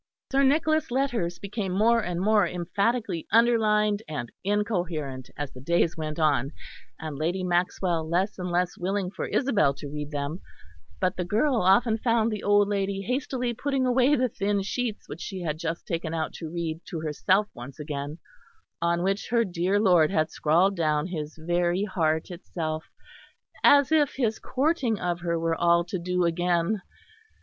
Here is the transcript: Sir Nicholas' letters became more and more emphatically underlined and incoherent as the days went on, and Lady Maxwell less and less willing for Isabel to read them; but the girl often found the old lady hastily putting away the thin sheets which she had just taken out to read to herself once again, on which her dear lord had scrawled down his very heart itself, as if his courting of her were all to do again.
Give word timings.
Sir 0.31 0.41
Nicholas' 0.41 0.89
letters 0.89 1.37
became 1.37 1.71
more 1.73 1.99
and 2.03 2.19
more 2.19 2.47
emphatically 2.47 3.27
underlined 3.31 4.01
and 4.07 4.31
incoherent 4.43 5.29
as 5.37 5.51
the 5.51 5.61
days 5.61 5.95
went 5.95 6.17
on, 6.17 6.53
and 6.99 7.19
Lady 7.19 7.43
Maxwell 7.43 8.09
less 8.09 8.39
and 8.39 8.49
less 8.49 8.79
willing 8.79 9.11
for 9.11 9.27
Isabel 9.27 9.75
to 9.75 9.91
read 9.91 10.09
them; 10.09 10.41
but 10.99 11.17
the 11.17 11.23
girl 11.23 11.57
often 11.57 11.99
found 11.99 12.31
the 12.31 12.41
old 12.41 12.67
lady 12.67 13.01
hastily 13.03 13.53
putting 13.53 13.85
away 13.85 14.15
the 14.15 14.27
thin 14.27 14.63
sheets 14.63 15.07
which 15.07 15.21
she 15.21 15.41
had 15.41 15.59
just 15.59 15.85
taken 15.85 16.15
out 16.15 16.33
to 16.33 16.49
read 16.49 16.81
to 16.89 17.01
herself 17.01 17.47
once 17.53 17.79
again, 17.79 18.17
on 18.81 19.03
which 19.03 19.29
her 19.29 19.45
dear 19.45 19.79
lord 19.79 20.09
had 20.09 20.31
scrawled 20.31 20.75
down 20.75 21.05
his 21.05 21.37
very 21.39 21.83
heart 21.83 22.31
itself, 22.31 22.85
as 23.63 23.91
if 23.91 24.15
his 24.15 24.39
courting 24.39 24.99
of 24.99 25.19
her 25.19 25.37
were 25.39 25.53
all 25.55 25.83
to 25.83 25.99
do 25.99 26.23
again. 26.25 26.81